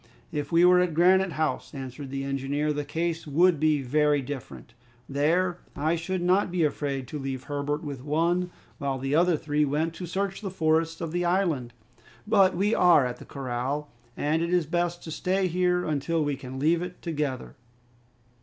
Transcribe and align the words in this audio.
"If 0.31 0.51
we 0.51 0.65
were 0.65 0.79
at 0.79 0.95
Granite 0.95 1.33
House," 1.33 1.75
answered 1.75 2.09
the 2.09 2.23
engineer, 2.23 2.73
"the 2.73 2.83
case 2.83 3.27
would 3.27 3.59
be 3.59 3.83
very 3.83 4.19
different. 4.19 4.73
There 5.07 5.59
I 5.75 5.95
should 5.95 6.23
not 6.23 6.49
be 6.49 6.63
afraid 6.63 7.07
to 7.09 7.19
leave 7.19 7.43
Herbert 7.43 7.83
with 7.83 8.03
one, 8.03 8.49
while 8.79 8.97
the 8.97 9.13
other 9.13 9.37
three 9.37 9.63
went 9.63 9.93
to 9.93 10.07
search 10.07 10.41
the 10.41 10.49
forests 10.49 11.01
of 11.01 11.11
the 11.11 11.23
island. 11.23 11.71
But 12.25 12.57
we 12.57 12.73
are 12.73 13.05
at 13.05 13.17
the 13.17 13.25
corral, 13.25 13.91
and 14.17 14.41
it 14.41 14.51
is 14.51 14.65
best 14.65 15.03
to 15.03 15.11
stay 15.11 15.45
here 15.45 15.85
until 15.85 16.23
we 16.23 16.35
can 16.35 16.57
leave 16.57 16.81
it 16.81 16.99
together." 17.03 17.55